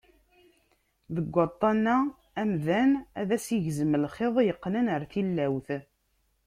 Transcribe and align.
Deg 1.15 1.27
waṭṭan-a, 1.35 1.97
amdan 2.41 2.91
ad 3.21 3.29
as-igzem 3.35 3.91
lxiḍ 4.03 4.35
yeqqnen 4.47 4.85
ar 4.95 5.01
tilawt. 5.11 5.69